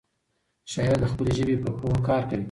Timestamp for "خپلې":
1.11-1.31